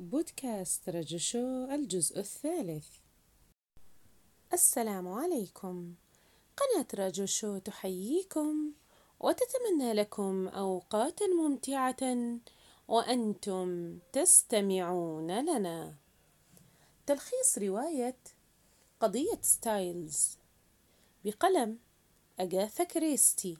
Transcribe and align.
بودكاست 0.00 0.88
رجشو 0.88 1.64
الجزء 1.64 2.18
الثالث. 2.18 2.88
السلام 4.52 5.08
عليكم. 5.08 5.94
قناة 6.56 6.86
رجشو 7.06 7.58
تحييكم 7.58 8.72
وتتمنى 9.20 9.92
لكم 9.92 10.48
أوقات 10.48 11.22
ممتعة 11.22 12.36
وأنتم 12.88 13.98
تستمعون 14.12 15.40
لنا. 15.40 15.94
تلخيص 17.06 17.58
رواية 17.58 18.16
قضية 19.00 19.40
ستايلز. 19.42 20.38
بقلم 21.24 21.78
أجاثا 22.38 22.84
كريستي. 22.84 23.58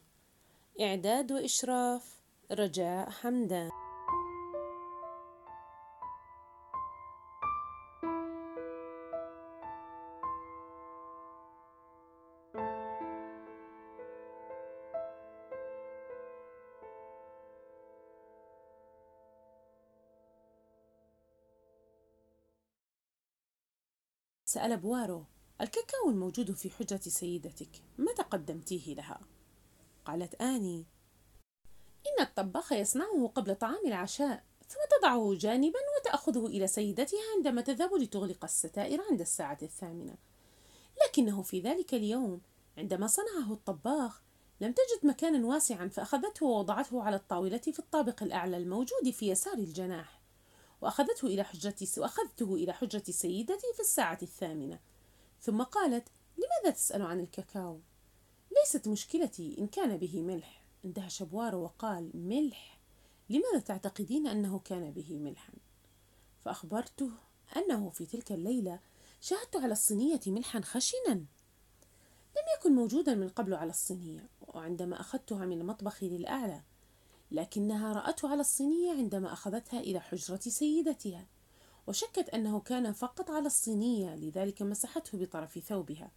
إعداد 0.80 1.32
وإشراف 1.32 2.20
رجاء 2.50 3.10
حمدان. 3.10 3.79
سأل 24.50 24.76
بوارو 24.76 25.24
الكاكاو 25.60 26.10
الموجود 26.10 26.50
في 26.50 26.70
حجرة 26.70 27.00
سيدتك 27.00 27.68
متى 27.98 28.22
قدمتيه 28.22 28.94
لها؟ 28.94 29.20
قالت 30.04 30.34
آني 30.34 30.86
إن 32.06 32.24
الطباخ 32.24 32.72
يصنعه 32.72 33.32
قبل 33.34 33.54
طعام 33.54 33.86
العشاء 33.86 34.44
ثم 34.68 34.78
تضعه 34.98 35.34
جانبا 35.34 35.78
وتأخذه 35.98 36.46
إلى 36.46 36.66
سيدتها 36.66 37.20
عندما 37.36 37.60
تذهب 37.60 37.94
لتغلق 37.94 38.44
الستائر 38.44 39.00
عند 39.10 39.20
الساعة 39.20 39.58
الثامنة 39.62 40.14
لكنه 41.06 41.42
في 41.42 41.60
ذلك 41.60 41.94
اليوم 41.94 42.40
عندما 42.78 43.06
صنعه 43.06 43.52
الطباخ 43.52 44.22
لم 44.60 44.72
تجد 44.72 45.06
مكانا 45.06 45.46
واسعا 45.46 45.88
فأخذته 45.88 46.46
ووضعته 46.46 47.02
على 47.02 47.16
الطاولة 47.16 47.58
في 47.58 47.78
الطابق 47.78 48.22
الأعلى 48.22 48.56
الموجود 48.56 49.10
في 49.10 49.28
يسار 49.28 49.54
الجناح 49.54 50.19
وأخذته 50.80 51.26
إلى 51.26 51.44
حجرة 51.44 51.88
وأخذته 51.98 52.54
إلى 52.54 52.72
حجرة 52.72 53.02
سيدتي 53.02 53.66
في 53.74 53.80
الساعة 53.80 54.18
الثامنة 54.22 54.78
ثم 55.40 55.62
قالت 55.62 56.08
لماذا 56.36 56.76
تسأل 56.76 57.02
عن 57.02 57.20
الكاكاو؟ 57.20 57.80
ليست 58.60 58.88
مشكلتي 58.88 59.56
إن 59.58 59.66
كان 59.66 59.96
به 59.96 60.22
ملح 60.22 60.64
اندهش 60.84 61.22
بوارو 61.22 61.62
وقال 61.62 62.10
ملح 62.14 62.80
لماذا 63.30 63.58
تعتقدين 63.58 64.26
أنه 64.26 64.58
كان 64.58 64.90
به 64.90 65.18
ملحا؟ 65.18 65.52
فأخبرته 66.40 67.10
أنه 67.56 67.90
في 67.90 68.06
تلك 68.06 68.32
الليلة 68.32 68.80
شاهدت 69.20 69.56
على 69.56 69.72
الصينية 69.72 70.20
ملحا 70.26 70.60
خشنا 70.60 71.14
لم 72.36 72.44
يكن 72.58 72.72
موجودا 72.72 73.14
من 73.14 73.28
قبل 73.28 73.54
على 73.54 73.70
الصينية 73.70 74.28
وعندما 74.40 75.00
أخذتها 75.00 75.46
من 75.46 75.60
المطبخ 75.60 76.04
للأعلى 76.04 76.62
لكنها 77.32 77.92
رأته 77.92 78.28
على 78.28 78.40
الصينية 78.40 78.92
عندما 78.92 79.32
أخذتها 79.32 79.80
إلى 79.80 80.00
حجرة 80.00 80.40
سيدتها 80.40 81.26
وشكت 81.86 82.28
أنه 82.28 82.60
كان 82.60 82.92
فقط 82.92 83.30
على 83.30 83.46
الصينية 83.46 84.14
لذلك 84.14 84.62
مسحته 84.62 85.18
بطرف 85.18 85.58
ثوبها 85.58 86.10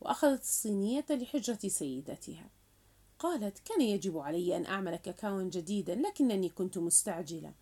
وأخذت 0.00 0.40
الصينية 0.42 1.04
لحجرة 1.10 1.68
سيدتها. 1.68 2.50
قالت 3.18 3.58
كان 3.58 3.80
يجب 3.80 4.18
علي 4.18 4.56
أن 4.56 4.66
أعمل 4.66 4.96
كاكاو 4.96 5.48
جديدا 5.48 5.94
لكنني 5.94 6.48
كنت 6.48 6.78
مستعجلة 6.78 7.54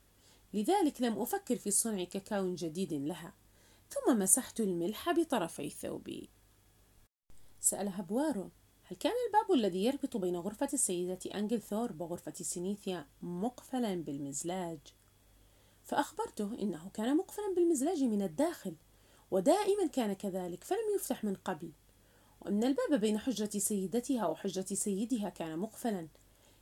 لذلك 0.55 1.03
لم 1.03 1.19
أفكر 1.19 1.57
في 1.57 1.71
صنع 1.71 2.05
كاكاو 2.05 2.55
جديد 2.55 2.93
لها 2.93 3.35
ثم 3.91 4.19
مسحت 4.19 4.61
الملح 4.61 5.13
بطرفي 5.13 5.71
ثوبي. 5.71 6.29
سألها 7.61 8.03
بوارو 8.03 8.51
هل 8.91 8.97
كان 8.97 9.13
الباب 9.27 9.53
الذي 9.59 9.85
يربط 9.85 10.17
بين 10.17 10.37
غرفة 10.37 10.69
السيدة 10.73 11.19
أنجل 11.35 11.61
ثورب 11.61 12.01
وغرفة 12.01 12.33
سينيثيا 12.33 13.07
مقفلا 13.23 13.95
بالمزلاج؟ 13.95 14.79
فأخبرته 15.85 16.55
إنه 16.63 16.91
كان 16.95 17.17
مقفلا 17.17 17.55
بالمزلاج 17.57 18.03
من 18.03 18.23
الداخل 18.23 18.75
ودائما 19.31 19.87
كان 19.87 20.13
كذلك 20.13 20.65
فلم 20.65 20.95
يفتح 20.97 21.25
من 21.25 21.35
قبل. 21.35 21.73
وأن 22.41 22.65
الباب 22.65 23.01
بين 23.01 23.19
حجرة 23.19 23.59
سيدتها 23.59 24.27
وحجرة 24.27 24.75
سيدها 24.75 25.29
كان 25.29 25.59
مقفلا 25.59 26.09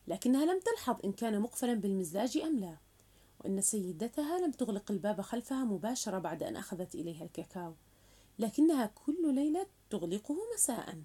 لكنها 0.09 0.45
لم 0.45 0.61
تلحظ 0.61 0.97
إن 1.05 1.13
كان 1.13 1.41
مقفلا 1.41 1.75
بالمزلاج 1.75 2.39
أم 2.39 2.59
لا. 2.59 2.77
وأن 3.41 3.61
سيدتها 3.61 4.39
لم 4.39 4.51
تغلق 4.51 4.91
الباب 4.91 5.21
خلفها 5.21 5.65
مباشرة 5.65 6.19
بعد 6.19 6.43
أن 6.43 6.57
أخذت 6.57 6.95
إليها 6.95 7.25
الكاكاو 7.25 7.75
لكنها 8.39 8.87
كل 8.87 9.35
ليلة 9.35 9.67
تغلقه 9.91 10.37
مساءً. 10.55 11.03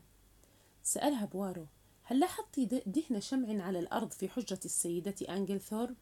سألها 0.84 1.26
بوارو 1.26 1.68
هل 2.04 2.20
لاحظت 2.20 2.60
دهن 2.86 3.22
شمع 3.22 3.64
على 3.64 3.80
الأرض 3.80 4.12
في 4.12 4.30
حجرة 4.30 4.60
السيدة 4.66 5.16
أنجل 5.30 5.62
ثورب؟ 5.62 5.96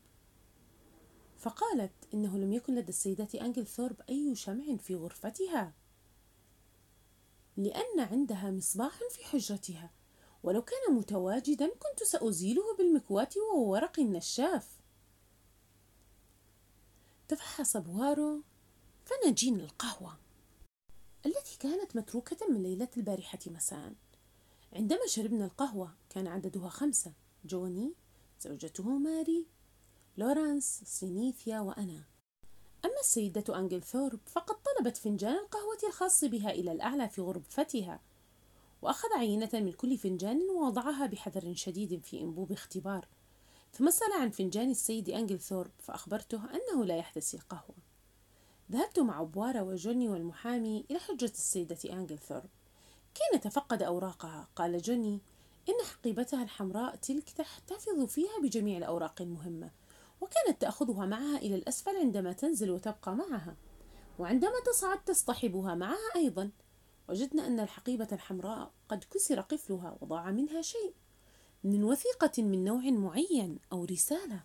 فقالت 1.37 1.91
إنه 2.13 2.37
لم 2.37 2.53
يكن 2.53 2.75
لدى 2.75 2.89
السيدة 2.89 3.27
أنجل 3.41 3.67
ثورب 3.67 4.01
أي 4.09 4.35
شمع 4.35 4.75
في 4.77 4.95
غرفتها. 4.95 5.73
لأن 7.57 7.99
عندها 7.99 8.51
مصباح 8.51 8.99
في 9.11 9.25
حجرتها 9.25 9.91
ولو 10.43 10.61
كان 10.61 10.95
متواجدا 10.95 11.67
كنت 11.67 12.03
سأزيله 12.03 12.75
بالمكواة 12.77 13.29
وورق 13.55 13.99
النشاف. 13.99 14.79
تفحص 17.27 17.77
بوارو 17.77 18.41
فنجين 19.05 19.59
القهوة 19.59 20.17
التي 21.25 21.57
كانت 21.59 21.95
متروكة 21.95 22.47
من 22.49 22.63
ليلة 22.63 22.89
البارحة 22.97 23.39
مساءً. 23.47 23.95
عندما 24.73 25.07
شربنا 25.07 25.45
القهوة 25.45 25.91
كان 26.09 26.27
عددها 26.27 26.69
خمسة 26.69 27.13
جوني 27.45 27.93
زوجته 28.41 28.83
ماري 28.83 29.45
لورانس 30.17 30.81
سينثيا 30.85 31.59
وأنا. 31.59 32.03
أما 32.85 32.99
السيدة 32.99 33.59
أنجل 33.59 33.81
ثورب 33.81 34.19
فقد 34.25 34.55
طلبت 34.55 34.97
فنجان 34.97 35.33
القهوة 35.33 35.77
الخاص 35.87 36.23
بها 36.23 36.51
إلى 36.51 36.71
الأعلى 36.71 37.09
في 37.09 37.21
غرفتها 37.21 37.99
وأخذ 38.81 39.07
عينة 39.17 39.49
من 39.53 39.71
كل 39.71 39.97
فنجان 39.97 40.49
ووضعها 40.49 41.05
بحذر 41.05 41.53
شديد 41.53 42.03
في 42.03 42.21
أنبوب 42.21 42.51
اختبار. 42.51 43.07
ثم 43.73 43.89
سأل 43.89 44.13
عن 44.13 44.29
فنجان 44.29 44.69
السيد 44.69 45.09
أنجل 45.09 45.39
ثورب 45.39 45.71
فأخبرته 45.79 46.41
أنه 46.45 46.85
لا 46.85 46.97
يحتسي 46.97 47.37
القهوة. 47.37 47.75
ذهبت 48.71 48.99
مع 48.99 49.23
بوارو 49.23 49.61
وجوني 49.61 50.09
والمحامي 50.09 50.85
إلى 50.91 50.99
حجرة 50.99 51.29
السيدة 51.29 51.93
أنجل 51.93 52.17
ثورب 52.17 52.49
كي 53.13 53.37
نتفقد 53.37 53.83
أوراقها. 53.83 54.47
قال 54.55 54.81
جوني 54.81 55.21
إن 55.69 55.85
حقيبتها 55.85 56.43
الحمراء 56.43 56.95
تلك 56.95 57.29
تحتفظ 57.29 58.05
فيها 58.05 58.39
بجميع 58.43 58.77
الأوراق 58.77 59.21
المهمة 59.21 59.71
وكانت 60.21 60.61
تأخذها 60.61 61.05
معها 61.05 61.37
إلى 61.37 61.55
الأسفل 61.55 61.97
عندما 61.97 62.33
تنزل 62.33 62.71
وتبقى 62.71 63.15
معها. 63.15 63.55
وعندما 64.19 64.59
تصعد 64.65 65.03
تصطحبها 65.03 65.75
معها 65.75 66.15
أيضا. 66.15 66.51
وجدنا 67.09 67.47
أن 67.47 67.59
الحقيبة 67.59 68.07
الحمراء 68.11 68.71
قد 68.89 69.03
كسر 69.03 69.41
قفلها 69.41 69.97
وضاع 70.01 70.31
منها 70.31 70.61
شيء 70.61 70.93
من 71.63 71.83
وثيقة 71.83 72.43
من 72.43 72.63
نوع 72.63 72.81
معين 72.81 73.59
أو 73.71 73.85
رسالة. 73.85 74.43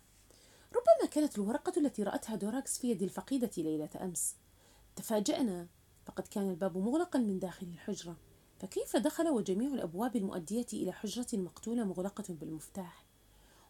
ربما 0.71 1.09
كانت 1.11 1.37
الورقة 1.37 1.73
التي 1.77 2.03
رأتها 2.03 2.35
دوراكس 2.35 2.77
في 2.77 2.91
يد 2.91 3.03
الفقيدة 3.03 3.51
ليلة 3.57 3.89
أمس. 4.01 4.35
تفاجأنا 4.95 5.67
فقد 6.05 6.27
كان 6.27 6.49
الباب 6.49 6.77
مغلقا 6.77 7.19
من 7.19 7.39
داخل 7.39 7.67
الحجرة. 7.67 8.17
فكيف 8.59 8.95
دخل 8.95 9.29
وجميع 9.29 9.73
الأبواب 9.73 10.15
المؤدية 10.15 10.65
إلى 10.73 10.91
حجرة 10.91 11.27
المقتولة 11.33 11.83
مغلقة 11.83 12.23
بالمفتاح؟ 12.29 13.05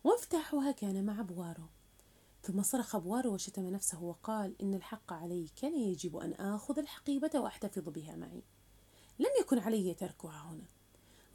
ومفتاحها 0.03 0.72
كان 0.72 1.06
مع 1.06 1.22
بوارو. 1.22 1.64
ثم 2.44 2.62
صرخ 2.62 2.97
بوارو 2.97 3.34
وشتم 3.34 3.70
نفسه 3.70 4.03
وقال 4.03 4.62
إن 4.62 4.74
الحق 4.74 5.14
علي 5.14 5.47
كان 5.56 5.76
يجب 5.76 6.17
أن 6.17 6.34
آخذ 6.34 6.79
الحقيبة 6.79 7.32
وأحتفظ 7.35 7.90
بها 7.90 8.16
معي. 8.16 8.44
لم 9.20 9.29
يكن 9.41 9.59
علي 9.59 9.94
تركها 9.94 10.52
هنا. 10.52 10.67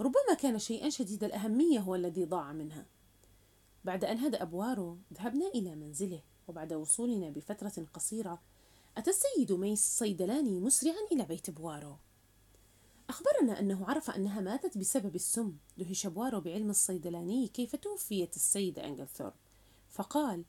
ربما 0.01 0.35
كان 0.41 0.59
شيئا 0.59 0.91
شديد 0.91 1.25
الأهمية 1.25 1.81
هو 1.81 1.95
الذي 1.95 2.25
ضاع 2.25 2.53
منها. 2.53 2.87
بعد 3.85 4.05
أن 4.05 4.19
هدأ 4.19 4.45
بوارو 4.45 4.99
ذهبنا 5.15 5.47
إلى 5.47 5.75
منزله 5.75 6.23
وبعد 6.49 6.73
وصولنا 6.73 7.31
بفترة 7.31 7.87
قصيرة 7.95 8.43
أتى 8.97 9.11
السيد 9.11 9.53
ميس 9.53 9.81
الصيدلاني 9.81 10.61
مسرعا 10.61 11.07
إلى 11.13 11.25
بيت 11.25 11.51
بوارو. 11.51 11.97
أخبرنا 13.09 13.61
أنه 13.61 13.87
عرف 13.87 14.11
أنها 14.11 14.41
ماتت 14.41 14.79
بسبب 14.79 15.15
السم. 15.15 15.57
دهش 15.79 16.07
بوارو 16.07 16.41
بعلم 16.41 16.71
الصيدلاني 16.71 17.49
كيف 17.49 17.77
توفيت 17.77 18.37
السيدة 18.37 18.85
أنجلثورب. 18.85 19.35
فقال 19.91 20.45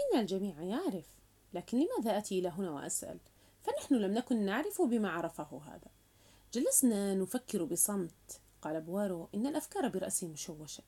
إن 0.00 0.20
الجميع 0.20 0.62
يعرف 0.62 1.06
لكن 1.54 1.78
لماذا 1.78 2.18
أتي 2.18 2.38
إلى 2.38 2.48
هنا 2.48 2.70
وأسأل؟ 2.70 3.18
فنحن 3.62 3.94
لم 3.94 4.14
نكن 4.14 4.44
نعرف 4.44 4.82
بما 4.82 5.10
عرفه 5.10 5.62
هذا. 5.64 5.90
جلسنا 6.52 7.14
نفكر 7.14 7.64
بصمت. 7.64 8.40
قال 8.62 8.80
بوارو 8.80 9.28
إن 9.34 9.46
الأفكار 9.46 9.88
برأسي 9.88 10.28
مشوشة 10.28 10.82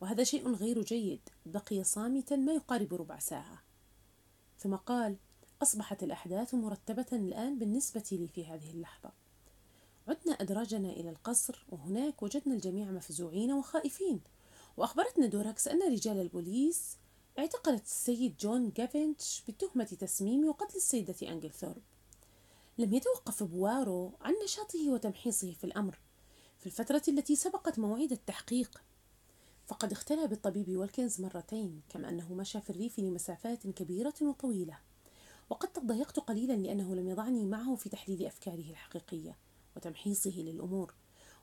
وهذا 0.00 0.24
شيء 0.24 0.54
غير 0.54 0.82
جيد. 0.82 1.28
بقي 1.46 1.84
صامتا 1.84 2.36
ما 2.36 2.52
يقارب 2.52 2.94
ربع 2.94 3.18
ساعة. 3.18 3.62
ثم 4.58 4.76
قال 4.76 5.16
أصبحت 5.62 6.02
الأحداث 6.02 6.54
مرتبة 6.54 7.06
الآن 7.12 7.58
بالنسبة 7.58 8.04
لي 8.12 8.28
في 8.28 8.46
هذه 8.46 8.70
اللحظة. 8.70 9.25
عدنا 10.08 10.32
أدراجنا 10.32 10.90
إلى 10.90 11.10
القصر 11.10 11.64
وهناك 11.68 12.22
وجدنا 12.22 12.54
الجميع 12.54 12.90
مفزوعين 12.90 13.52
وخائفين. 13.52 14.20
وأخبرتنا 14.76 15.26
دوركاس 15.26 15.68
أن 15.68 15.92
رجال 15.92 16.20
البوليس 16.20 16.96
اعتقلت 17.38 17.84
السيد 17.84 18.36
جون 18.36 18.72
كافندش 18.76 19.42
بتهمة 19.48 19.84
تسميم 19.84 20.48
وقتل 20.48 20.76
السيدة 20.76 21.14
أنجلثورب. 21.22 21.82
لم 22.78 22.94
يتوقف 22.94 23.42
بوارو 23.42 24.12
عن 24.20 24.34
نشاطه 24.44 24.90
وتمحيصه 24.90 25.52
في 25.52 25.64
الأمر 25.64 25.98
في 26.58 26.66
الفترة 26.66 27.02
التي 27.08 27.36
سبقت 27.36 27.78
موعد 27.78 28.12
التحقيق. 28.12 28.82
فقد 29.66 29.92
اختلى 29.92 30.26
بالطبيب 30.26 30.76
والكنز 30.76 31.20
مرتين 31.20 31.80
كما 31.88 32.08
أنه 32.08 32.34
مشى 32.34 32.60
في 32.60 32.70
الريف 32.70 32.98
لمسافات 32.98 33.66
كبيرة 33.66 34.14
وطويلة. 34.22 34.78
وقد 35.50 35.68
تضايقت 35.68 36.18
قليلا 36.18 36.52
لأنه 36.52 36.94
لم 36.94 37.08
يضعني 37.08 37.46
معه 37.46 37.74
في 37.74 37.88
تحليل 37.88 38.26
أفكاره 38.26 38.70
الحقيقية. 38.70 39.45
وتمحيصه 39.76 40.30
للأمور. 40.30 40.94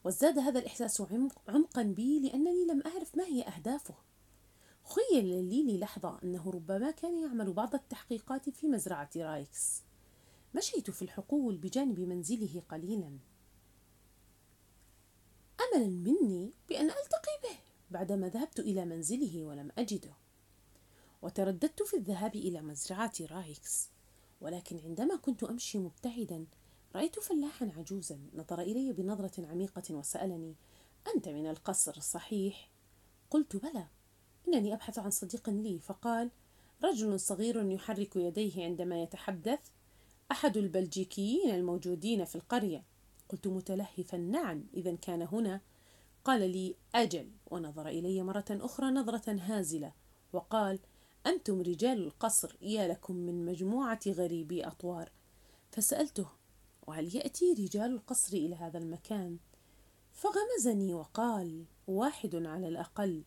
وازداد 0.03 0.39
هذا 0.39 0.59
الإحساس 0.59 1.03
عمقا 1.47 1.83
بي 1.83 2.19
لأنني 2.19 2.65
لم 2.65 2.83
أعرف 2.85 3.18
ما 3.18 3.25
هي 3.25 3.41
أهدافه. 3.41 3.95
خيل 4.83 5.25
لي 5.25 5.63
للحظة 5.63 6.19
أنه 6.24 6.51
ربما 6.51 6.91
كان 6.91 7.24
يعمل 7.24 7.53
بعض 7.53 7.75
التحقيقات 7.75 8.50
في 8.50 8.68
مزرعة 8.68 9.09
رايكس. 9.15 9.81
مشيت 10.56 10.91
في 10.91 11.01
الحقول 11.01 11.57
بجانب 11.57 12.00
منزله 12.00 12.63
قليلا. 12.69 13.18
املا 15.62 15.88
مني 15.88 16.51
بأن 16.69 16.85
ألتقي 16.85 17.39
به 17.44 17.57
بعدما 17.91 18.30
ذهبت 18.30 18.59
إلى 18.59 18.85
منزله 18.85 19.44
ولم 19.44 19.71
أجده. 19.77 20.13
وترددت 21.21 21.83
في 21.83 21.97
الذهاب 21.97 22.35
إلى 22.35 22.62
مزرعة 22.62 23.13
رايكس. 23.21 23.89
ولكن 24.41 24.80
عندما 24.80 25.15
كنت 25.15 25.44
أمشي 25.44 25.77
مبتعدا 25.77 26.45
رأيت 26.95 27.19
فلاحا 27.19 27.72
عجوزا 27.78 28.19
نظر 28.34 28.62
إلي 28.62 28.94
بنظرة 28.94 29.48
عميقة 29.48 29.94
وسألني 29.94 30.56
أنت 31.16 31.30
من 31.30 31.48
القصر 31.48 32.00
صحيح 32.00 32.69
قلت 33.30 33.56
بلى 33.56 33.88
إنني 34.48 34.74
أبحث 34.74 35.00
عن 35.00 35.12
صديق 35.12 35.50
لي. 35.50 35.80
فقال 35.80 36.31
رجل 36.84 37.19
صغير 37.19 37.72
يحرك 37.72 38.16
يديه 38.16 38.63
عندما 38.63 39.04
يتحدث 39.04 39.60
أحد 40.31 40.57
البلجيكيين 40.57 41.56
الموجودين 41.56 42.25
في 42.25 42.36
القرية. 42.36 42.84
قلت 43.30 43.48
متلهفا 43.48 44.18
نعم 44.18 44.63
إذا 44.74 44.95
كان 44.95 45.22
هنا. 45.22 45.62
قال 46.25 46.50
لي 46.50 46.75
أجل. 46.95 47.31
ونظر 47.51 47.88
إلي 47.88 48.24
مرة 48.24 48.45
أخرى 48.50 48.86
نظرة 48.86 49.31
هازلة 49.31 49.94
وقال 50.34 50.80
أنتم 51.28 51.62
رجال 51.62 52.04
القصر 52.04 52.56
يا 52.62 52.88
لكم 52.88 53.16
من 53.16 53.45
مجموعة 53.45 54.00
غريبي 54.07 54.68
أطوار. 54.68 55.12
فسألته 55.72 56.28
وهل 56.88 57.15
يأتي 57.15 57.53
رجال 57.53 57.91
القصر 57.91 58.38
إلى 58.38 58.56
هذا 58.56 58.77
المكان؟ 58.77 59.38
فغمزني 60.12 60.94
وقال 60.94 61.65
واحد 61.88 62.35
على 62.35 62.68
الأقل 62.68 63.24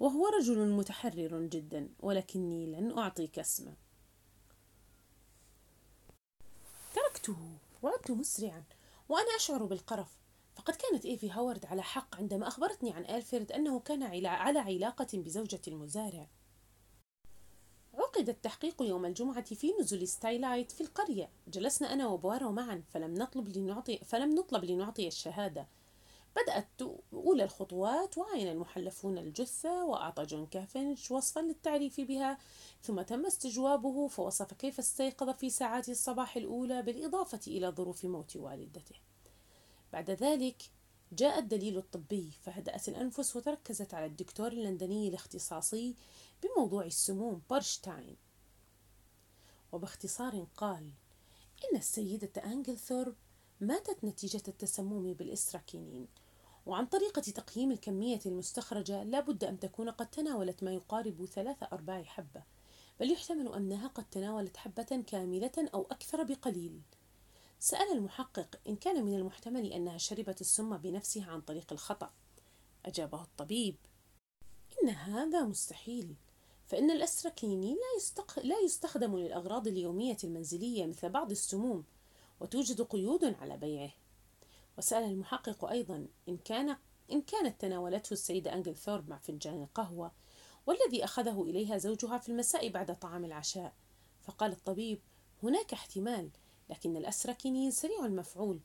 وهو 0.00 0.26
رجل 0.26 0.68
متحرر 0.68 1.42
جدا 1.42 1.88
ولكني 2.00 2.66
لن 2.66 2.98
أعطيك 2.98 3.38
اسمه. 3.38 3.74
تركته 6.94 7.36
وعدت 7.82 8.10
مسرعا 8.10 8.64
وأنا 9.08 9.36
أشعر 9.36 9.64
بالقرف. 9.64 10.18
فقد 10.56 10.74
كانت 10.74 11.04
إيفي 11.04 11.30
هاورد 11.30 11.66
على 11.66 11.82
حق 11.82 12.16
عندما 12.16 12.48
أخبرتني 12.48 12.92
عن 12.92 13.04
ألفريد 13.04 13.52
أنه 13.52 13.80
كان 13.80 14.02
على 14.02 14.58
علاقة 14.58 15.06
بزوجة 15.14 15.60
المزارع. 15.68 16.28
عقد 18.24 18.34
التحقيق 18.34 18.82
يوم 18.82 19.04
الجمعة 19.04 19.54
في 19.54 19.72
نزل 19.80 20.08
ستايلايت 20.08 20.72
في 20.72 20.80
القرية. 20.80 21.30
جلسنا 21.48 21.92
أنا 21.92 22.06
وبوارو 22.06 22.52
معا 22.52 22.82
فلم 22.88 23.14
نطلب 23.14 23.56
لنعطي 23.56 23.98
فلم 23.98 24.34
نطلب 24.34 24.64
لنعطي 24.64 25.08
الشهادة. 25.08 25.66
بدأت 26.36 26.66
أولى 27.12 27.44
الخطوات 27.44 28.18
وعين 28.18 28.48
المحلفون 28.48 29.18
الجثة 29.18 29.84
وأعطى 29.84 30.22
جون 30.22 30.46
كافنش 30.46 31.10
وصفا 31.10 31.40
للتعريف 31.40 32.00
بها. 32.00 32.38
ثم 32.82 33.02
تم 33.02 33.26
استجوابه 33.26 34.08
فوصف 34.08 34.52
كيف 34.52 34.78
استيقظ 34.78 35.30
في 35.30 35.50
ساعات 35.50 35.88
الصباح 35.88 36.36
الأولى 36.36 36.82
بالإضافة 36.82 37.40
إلى 37.46 37.68
ظروف 37.68 38.04
موت 38.04 38.36
والدته. 38.36 38.96
بعد 39.92 40.10
ذلك 40.10 40.62
جاء 41.14 41.38
الدليل 41.38 41.78
الطبي 41.78 42.30
فهدأت 42.42 42.88
الأنفس 42.88 43.36
وتركزت 43.36 43.94
على 43.94 44.06
الدكتور 44.06 44.52
اللندني 44.52 45.08
الاختصاصي 45.08 45.94
بموضوع 46.42 46.84
السموم 46.84 47.42
برشتاين. 47.50 48.16
وباختصار 49.72 50.46
قال 50.56 50.92
إن 51.64 51.76
السيدة 51.76 52.44
أنجلثورب 52.44 53.14
ماتت 53.60 54.04
نتيجة 54.04 54.42
التسمم 54.48 55.12
بالإستراكينين 55.12 56.08
وعن 56.66 56.86
طريقة 56.86 57.22
تقييم 57.22 57.72
الكمية 57.72 58.20
المستخرجة 58.26 59.02
لا 59.02 59.20
بد 59.20 59.44
أن 59.44 59.60
تكون 59.60 59.90
قد 59.90 60.10
تناولت 60.10 60.62
ما 60.62 60.72
يقارب 60.72 61.24
ثلاثة 61.24 61.68
أرباع 61.72 62.02
حبة 62.02 62.42
بل 63.00 63.10
يحتمل 63.10 63.52
أنها 63.52 63.88
قد 63.88 64.04
تناولت 64.10 64.56
حبة 64.56 65.04
كاملة 65.06 65.52
أو 65.74 65.82
أكثر 65.90 66.22
بقليل. 66.22 66.80
سأل 67.64 67.92
المحقق 67.92 68.60
إن 68.68 68.76
كان 68.76 69.04
من 69.04 69.14
المحتمل 69.14 69.72
أنها 69.72 69.98
شربت 69.98 70.40
السم 70.40 70.76
بنفسها 70.76 71.30
عن 71.30 71.40
طريق 71.40 71.72
الخطأ. 71.72 72.12
أجابه 72.86 73.22
الطبيب 73.22 73.76
إن 74.82 74.88
هذا 74.88 75.44
مستحيل 75.44 76.14
فإن 76.66 76.90
الأستراكينين 76.90 77.74
لا, 77.74 77.96
يستق... 77.96 78.38
لا 78.38 78.58
يستخدم 78.64 79.16
للأغراض 79.16 79.68
اليومية 79.68 80.16
المنزلية 80.24 80.86
مثل 80.86 81.08
بعض 81.08 81.30
السموم 81.30 81.84
وتوجد 82.40 82.82
قيود 82.82 83.24
على 83.24 83.56
بيعه. 83.56 83.92
وسأل 84.78 85.04
المحقق 85.04 85.64
أيضا 85.64 86.06
إن 86.28 86.36
كان 86.36 86.76
إن 87.12 87.22
كانت 87.22 87.60
تناولته 87.60 88.12
السيدة 88.12 88.54
أنجل 88.54 88.76
ثورب 88.76 89.08
مع 89.08 89.18
فنجان 89.18 89.62
القهوة 89.62 90.12
والذي 90.66 91.04
أخذه 91.04 91.42
إليها 91.42 91.78
زوجها 91.78 92.18
في 92.18 92.28
المساء 92.28 92.68
بعد 92.68 92.98
طعام 92.98 93.24
العشاء. 93.24 93.74
فقال 94.22 94.52
الطبيب 94.52 95.00
هناك 95.42 95.72
احتمال 95.72 96.30
لكن 96.70 96.96
الأسركينين 96.96 97.70
سريع 97.70 98.04
المفعول 98.04 98.60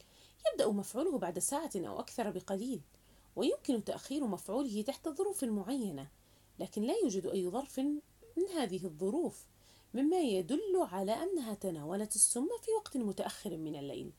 يبدأ 0.51 0.71
مفعوله 0.71 1.17
بعد 1.17 1.39
ساعة 1.39 1.71
أو 1.75 1.99
أكثر 1.99 2.29
بقليل 2.29 2.81
ويمكن 3.35 3.83
تأخير 3.83 4.27
مفعوله 4.27 4.81
تحت 4.81 5.09
ظروف 5.09 5.43
معينة 5.43 6.07
لكن 6.59 6.81
لا 6.81 6.93
يوجد 7.03 7.25
أي 7.25 7.49
ظرف 7.49 7.79
من 7.79 8.49
هذه 8.55 8.85
الظروف 8.85 9.45
مما 9.93 10.19
يدل 10.19 10.87
على 10.91 11.11
أنها 11.11 11.53
تناولت 11.53 12.15
السم 12.15 12.47
في 12.61 12.71
وقت 12.71 12.97
متأخر 12.97 13.57
من 13.57 13.75
الليل. 13.75 14.11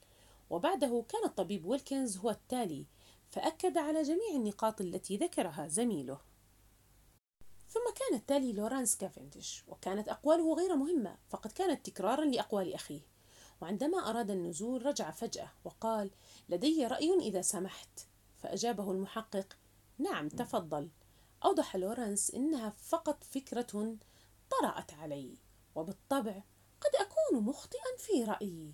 وبعده 0.51 1.05
كان 1.09 1.25
الطبيب 1.25 1.67
ويلكنز 1.67 2.17
هو 2.17 2.31
التالي 2.31 2.87
فأكد 3.31 3.79
على 3.79 4.03
جميع 4.03 4.31
النقاط 4.35 4.81
التي 4.81 5.17
ذكرها 5.17 5.69
زميله. 5.69 6.21
ثم 7.69 7.81
كان 7.97 8.19
التالي 8.19 8.53
لورانس 8.53 8.97
كافنديش 8.97 9.65
وكانت 9.69 10.09
أقواله 10.09 10.55
غير 10.55 10.77
مهمة 10.77 11.17
فقد 11.29 11.53
كانت 11.53 11.87
تكرارا 11.87 12.25
لأقوال 12.25 12.75
أخيه. 12.75 13.01
وعندما 13.61 14.11
أراد 14.11 14.31
النزول 14.31 14.87
رجع 14.87 15.11
فجأة 15.11 15.51
وقال 15.65 16.11
لدي 16.49 16.87
رأي 16.87 17.15
إذا 17.21 17.43
سمحت. 17.43 18.07
فأجابه 18.39 18.91
المحقق 18.93 19.57
نعم 19.99 20.29
تفضل. 20.29 20.89
أوضح 21.45 21.77
لورانس 21.77 22.31
إنها 22.31 22.71
فقط 22.71 23.25
فكرة 23.25 23.97
طرأت 24.51 24.95
علي 24.95 25.35
وبالطبع 25.75 26.43
قد 26.81 26.91
أكون 26.95 27.43
مخطئا 27.43 27.97
في 27.99 28.25
رأيي. 28.25 28.73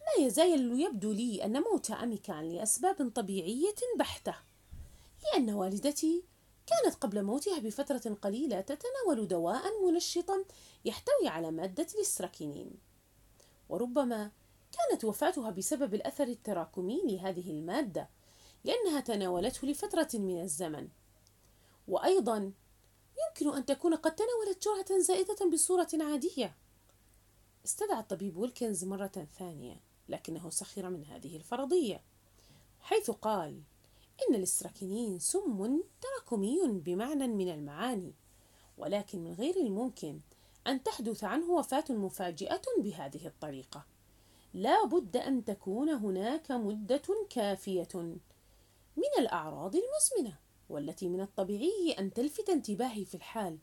لا 0.00 0.26
يزال 0.26 0.80
يبدو 0.80 1.12
لي 1.12 1.44
أن 1.44 1.60
موت 1.60 1.90
أمي 1.90 2.16
كان 2.16 2.52
لأسباب 2.52 3.12
طبيعية 3.14 3.74
بحتة 3.98 4.34
لأن 5.24 5.50
والدتي 5.50 6.24
كانت 6.66 6.94
قبل 6.94 7.22
موتها 7.22 7.58
بفترة 7.58 8.14
قليلة 8.22 8.60
تتناول 8.60 9.28
دواء 9.28 9.62
منشطا 9.86 10.44
يحتوي 10.84 11.28
على 11.28 11.50
مادة 11.50 11.86
الاستراكينين. 11.94 12.70
وربما 13.68 14.30
كانت 14.72 15.04
وفاتها 15.04 15.50
بسبب 15.50 15.94
الأثر 15.94 16.24
التراكمي 16.24 17.02
لهذه 17.04 17.50
المادة 17.50 18.08
لأنها 18.64 19.00
تناولته 19.00 19.68
لفترة 19.68 20.08
من 20.14 20.40
الزمن. 20.40 20.88
وأيضا 21.88 22.52
يمكن 23.28 23.56
أن 23.56 23.66
تكون 23.66 23.94
قد 23.94 24.14
تناولت 24.14 24.64
جرعة 24.64 25.00
زائدة 25.00 25.50
بصورة 25.52 25.88
عادية. 26.00 26.56
استدعى 27.64 28.00
الطبيب 28.00 28.36
ويلكنز 28.36 28.84
مرة 28.84 29.26
ثانية 29.38 29.80
لكنه 30.08 30.50
سخر 30.50 30.90
من 30.90 31.04
هذه 31.04 31.36
الفرضية 31.36 32.02
حيث 32.80 33.10
قال 33.10 33.62
إن 34.28 34.34
الاستراكينين 34.34 35.18
سم 35.18 35.82
تراكمي 36.00 36.68
بمعنى 36.68 37.26
من 37.26 37.48
المعاني 37.48 38.14
ولكن 38.78 39.24
من 39.24 39.32
غير 39.32 39.56
الممكن 39.56 40.20
أن 40.66 40.82
تحدث 40.82 41.24
عنه 41.24 41.50
وفاة 41.50 41.84
مفاجئة 41.88 42.62
بهذه 42.78 43.26
الطريقة. 43.26 43.84
لا 44.54 44.84
بد 44.84 45.16
أن 45.16 45.44
تكون 45.44 45.88
هناك 45.88 46.50
مدة 46.50 47.26
كافية 47.30 47.88
من 48.96 49.12
الأعراض 49.18 49.76
المزمنة 49.76 50.38
والتي 50.68 51.08
من 51.08 51.20
الطبيعي 51.20 51.94
أن 51.98 52.12
تلفت 52.12 52.50
انتباهي 52.50 53.04
في 53.04 53.14
الحال. 53.14 53.58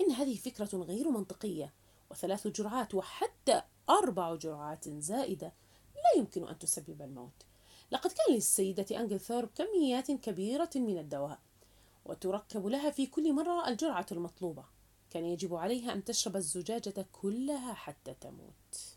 إن 0.00 0.10
هذه 0.10 0.36
فكرة 0.36 0.76
غير 0.78 1.10
منطقية 1.10 1.72
وثلاث 2.10 2.46
جرعات 2.46 2.94
وحتى 2.94 3.62
أربع 3.90 4.34
جرعات 4.34 4.88
زائدة 4.88 5.52
لا 5.94 6.20
يمكن 6.20 6.48
أن 6.48 6.58
تسبب 6.58 7.02
الموت. 7.02 7.46
لقد 7.90 8.10
كان 8.12 8.34
للسيدة 8.34 9.00
أنجل 9.00 9.20
ثورب 9.20 9.48
كميات 9.54 10.10
كبيرة 10.10 10.70
من 10.74 10.98
الدواء 10.98 11.38
وتركب 12.04 12.66
لها 12.66 12.90
في 12.90 13.06
كل 13.06 13.32
مرة 13.32 13.68
الجرعة 13.68 14.06
المطلوبة. 14.12 14.64
كان 15.12 15.24
يجب 15.24 15.54
عليها 15.54 15.92
أن 15.92 16.04
تشرب 16.04 16.36
الزجاجة 16.36 17.06
كلها 17.12 17.74
حتى 17.74 18.14
تموت. 18.14 18.96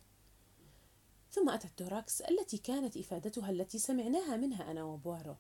ثم 1.32 1.50
أتت 1.50 1.70
دوركاس 1.78 2.22
التي 2.22 2.58
كانت 2.58 2.98
إفادتها 2.98 3.50
التي 3.50 3.80
سمعناها 3.80 4.38
منها 4.38 4.72
أنا 4.72 4.84
وبوارو 4.84 5.36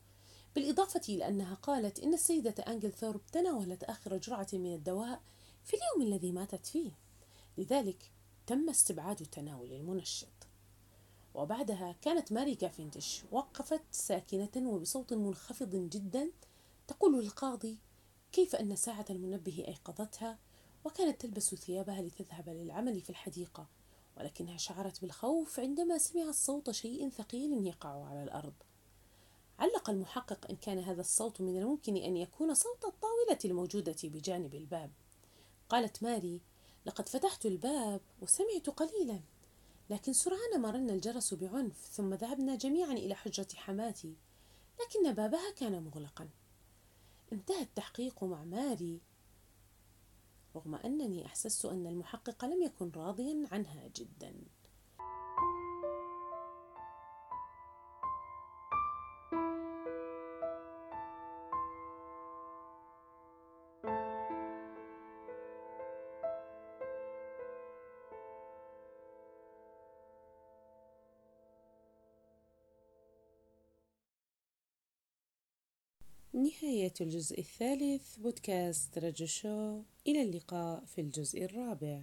بالإضافة 0.55 1.01
إلى 1.10 1.27
أنها 1.27 1.53
قالت 1.53 2.00
إن 2.00 2.13
السيدة 2.13 2.63
أنجل 2.67 2.91
ثورب 2.91 3.22
تناولت 3.32 3.84
آخر 3.84 4.17
جرعة 4.17 4.48
من 4.53 4.74
الدواء 4.74 5.22
في 5.63 5.74
اليوم 5.74 6.13
الذي 6.13 6.32
ماتت 6.32 6.65
فيه. 6.65 6.91
لذلك 7.58 8.12
تم 8.48 8.70
استبعاد 8.70 9.15
تناول 9.15 9.72
المنشط. 9.72 10.27
وبعدها 11.36 11.96
كانت 12.01 12.32
ماري 12.32 12.55
كافندش 12.56 13.24
وقفت 13.32 13.82
ساكنة 13.91 14.70
وبصوت 14.70 15.13
منخفض 15.13 15.75
جدا 15.75 16.32
تقول 16.88 17.24
للقاضي 17.24 17.77
كيف 18.32 18.55
أن 18.55 18.75
ساعة 18.75 19.05
المنبه 19.10 19.65
أيقظتها؟ 19.67 20.38
وكانت 20.86 21.22
تلبس 21.22 21.56
ثيابها 21.56 22.01
لتذهب 22.01 22.50
للعمل 22.50 23.01
في 23.01 23.10
الحديقة 23.10 23.68
ولكنها 24.18 24.58
شعرت 24.58 25.01
بالخوف 25.01 25.60
عندما 25.60 25.98
سمعت 25.98 26.34
صوت 26.34 26.72
شيء 26.72 27.10
ثقيل 27.10 27.68
يقع 27.68 28.06
على 28.06 28.24
الأرض. 28.24 28.54
علق 29.60 29.89
المحقق 29.89 30.50
إن 30.50 30.56
كان 30.56 30.80
هذا 30.80 31.01
الصوت 31.01 31.42
من 31.42 31.58
الممكن 31.58 31.96
أن 31.98 32.18
يكون 32.18 32.54
صوت 32.54 32.86
الطاولة 32.86 33.39
الموجودة 33.46 33.96
بجانب 34.04 34.56
الباب. 34.56 34.92
قالت 35.70 36.04
ماري 36.04 36.42
لقد 36.86 37.10
فتحت 37.10 37.46
الباب 37.46 38.01
وسمعت 38.22 38.70
قليلا 38.70 39.20
لكن 39.89 40.13
سرعان 40.13 40.62
ما 40.62 40.72
رن 40.72 40.89
الجرس 40.89 41.34
بعنف 41.34 41.89
ثم 41.92 42.13
ذهبنا 42.13 42.56
جميعا 42.56 42.92
إلى 42.92 43.15
حجرة 43.15 43.48
حماتي 43.56 44.15
لكن 44.82 45.13
بابها 45.13 45.51
كان 45.51 45.84
مغلقا. 45.84 46.30
انتهى 47.34 47.62
التحقيق 47.62 48.24
مع 48.24 48.44
ماري 48.44 49.01
رغم 50.56 50.76
أنني 50.76 51.26
أحسست 51.26 51.66
أن 51.66 51.88
المحقق 51.88 52.46
لم 52.46 52.62
يكن 52.62 52.92
راضيا 52.96 53.48
عنها 53.52 53.88
جدا. 53.96 54.34
نهاية 76.36 76.94
الجزء 77.01 77.39
الثالث 77.39 78.18
بودكاست 78.18 78.98
رجو 78.98 79.25
شو. 79.25 79.82
إلى 80.08 80.22
اللقاء 80.22 80.84
في 80.86 81.01
الجزء 81.01 81.44
الرابع. 81.44 82.01